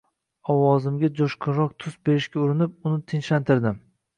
Ovozimga 0.53 1.09
jo`shqinroq 1.19 1.75
tus 1.85 1.99
berishga 2.09 2.43
urinib, 2.47 2.75
uni 2.93 3.05
tinchlantirdim 3.13 3.79